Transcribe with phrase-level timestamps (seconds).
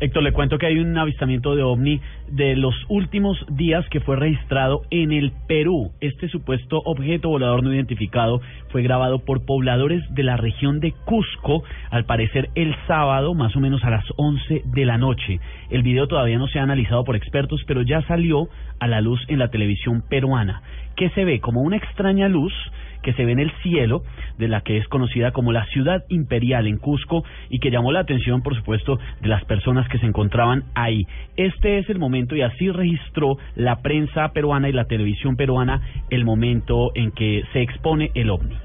[0.00, 4.16] Héctor, le cuento que hay un avistamiento de ovni de los últimos días que fue
[4.16, 5.90] registrado en el Perú.
[6.00, 11.64] Este supuesto objeto volador no identificado fue grabado por pobladores de la región de Cusco,
[11.90, 15.38] al parecer el sábado, más o menos a las 11 de la noche.
[15.70, 18.48] El video todavía no se ha analizado por expertos, pero ya salió
[18.80, 20.62] a la luz en la televisión peruana.
[20.96, 21.40] que se ve?
[21.40, 22.52] Como una extraña luz
[23.02, 24.02] que se ve en el cielo
[24.36, 28.00] de la que es conocida como la ciudad imperial en Cusco y que llamó la
[28.00, 31.06] atención, por supuesto, de las personas que se encontraban ahí.
[31.36, 35.80] Este es el momento y así registró la prensa peruana y la televisión peruana
[36.10, 38.56] el momento en que se expone el ovni.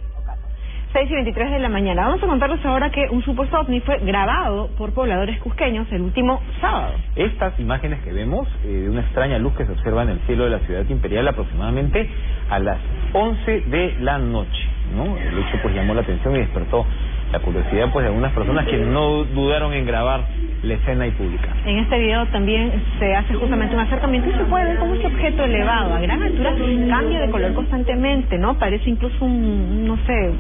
[0.96, 2.06] 6 y 23 de la mañana.
[2.06, 6.42] Vamos a contarles ahora que un supuesto ovni fue grabado por pobladores cusqueños el último
[6.62, 6.94] sábado.
[7.18, 10.46] Estas imágenes que vemos eh, de una extraña luz que se observa en el cielo
[10.46, 12.10] de la ciudad imperial aproximadamente
[12.50, 12.78] a las
[13.12, 15.18] 11 de la noche, ¿no?
[15.18, 16.86] El hecho pues llamó la atención y despertó
[17.34, 20.22] la curiosidad pues de algunas personas que no dudaron en grabar
[20.64, 21.56] la escena y publicar.
[21.66, 25.08] En este video también se hace justamente un acercamiento y se puede ver cómo ese
[25.08, 26.54] objeto elevado a gran altura
[26.90, 28.58] cambia de color constantemente, ¿no?
[28.58, 30.32] Parece incluso un, no sé,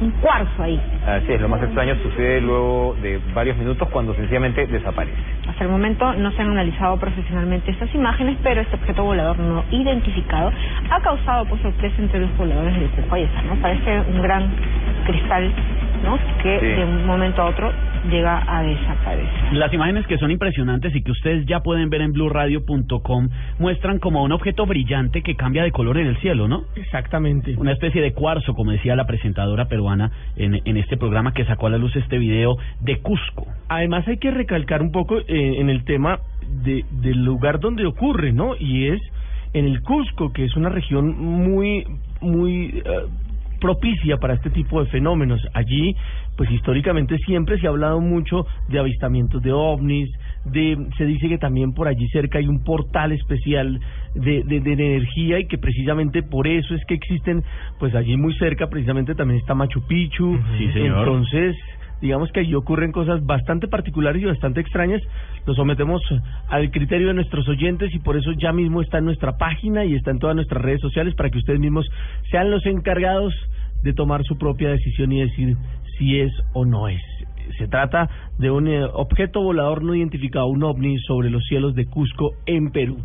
[0.00, 0.80] un cuarzo ahí.
[1.06, 5.16] Así es, lo más extraño sucede luego de varios minutos cuando sencillamente desaparece.
[5.48, 9.64] Hasta el momento no se han analizado profesionalmente estas imágenes, pero este objeto volador no
[9.70, 10.50] identificado
[10.90, 13.16] ha causado pues sorpresa entre los pobladores del Cusco.
[13.16, 13.56] ¿no?
[13.60, 14.50] Parece un gran
[15.06, 15.52] cristal,
[16.04, 16.18] ¿no?
[16.42, 16.66] Que Sí.
[16.66, 17.72] de un momento a otro
[18.10, 19.52] llega a desaparecer.
[19.52, 24.22] Las imágenes que son impresionantes y que ustedes ya pueden ver en blueradio.com muestran como
[24.22, 26.64] un objeto brillante que cambia de color en el cielo, ¿no?
[26.76, 27.54] Exactamente.
[27.56, 31.66] Una especie de cuarzo, como decía la presentadora peruana en, en este programa que sacó
[31.66, 33.46] a la luz este video de Cusco.
[33.68, 35.24] Además hay que recalcar un poco eh,
[35.58, 36.18] en el tema
[36.62, 38.54] de, del lugar donde ocurre, ¿no?
[38.58, 39.00] Y es
[39.54, 41.86] en el Cusco, que es una región muy,
[42.20, 43.06] muy eh,
[43.64, 45.40] propicia para este tipo de fenómenos.
[45.54, 45.96] Allí,
[46.36, 50.10] pues históricamente siempre se ha hablado mucho de avistamientos de ovnis,
[50.44, 53.80] de, se dice que también por allí cerca hay un portal especial
[54.14, 57.42] de, de, de energía y que precisamente por eso es que existen,
[57.78, 60.38] pues allí muy cerca precisamente también está Machu Picchu.
[60.58, 60.98] Sí, señor.
[60.98, 61.56] Entonces,
[62.02, 65.00] digamos que allí ocurren cosas bastante particulares y bastante extrañas.
[65.46, 66.02] Lo sometemos
[66.50, 69.94] al criterio de nuestros oyentes y por eso ya mismo está en nuestra página y
[69.94, 71.86] está en todas nuestras redes sociales para que ustedes mismos
[72.30, 73.32] sean los encargados
[73.84, 75.56] de tomar su propia decisión y decir
[75.98, 77.02] si es o no es.
[77.58, 78.08] Se trata
[78.38, 82.70] de un eh, objeto volador no identificado, un ovni sobre los cielos de Cusco en
[82.70, 82.96] Perú.